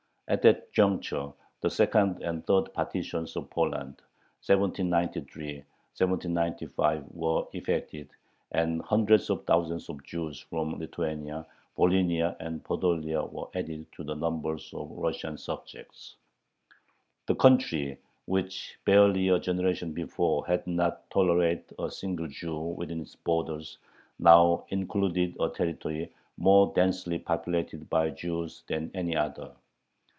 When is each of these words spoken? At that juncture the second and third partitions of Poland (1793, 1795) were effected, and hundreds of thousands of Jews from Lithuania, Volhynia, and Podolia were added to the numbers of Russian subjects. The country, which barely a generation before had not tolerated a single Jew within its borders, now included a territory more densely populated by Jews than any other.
At 0.27 0.43
that 0.43 0.71
juncture 0.71 1.33
the 1.59 1.69
second 1.69 2.23
and 2.23 2.47
third 2.47 2.73
partitions 2.73 3.35
of 3.35 3.49
Poland 3.49 3.99
(1793, 4.45 5.55
1795) 5.55 7.03
were 7.11 7.43
effected, 7.51 8.07
and 8.53 8.81
hundreds 8.81 9.29
of 9.29 9.45
thousands 9.45 9.89
of 9.89 10.01
Jews 10.05 10.39
from 10.39 10.79
Lithuania, 10.79 11.45
Volhynia, 11.77 12.37
and 12.39 12.63
Podolia 12.63 13.29
were 13.29 13.49
added 13.53 13.87
to 13.91 14.05
the 14.05 14.15
numbers 14.15 14.73
of 14.73 14.89
Russian 14.91 15.37
subjects. 15.37 16.15
The 17.25 17.35
country, 17.35 17.99
which 18.25 18.79
barely 18.85 19.27
a 19.27 19.37
generation 19.37 19.91
before 19.91 20.47
had 20.47 20.65
not 20.65 21.09
tolerated 21.09 21.75
a 21.77 21.91
single 21.91 22.29
Jew 22.29 22.57
within 22.57 23.01
its 23.01 23.15
borders, 23.17 23.79
now 24.17 24.63
included 24.69 25.35
a 25.41 25.49
territory 25.49 26.13
more 26.37 26.71
densely 26.73 27.19
populated 27.19 27.89
by 27.89 28.11
Jews 28.11 28.63
than 28.67 28.91
any 28.93 29.13
other. 29.13 29.51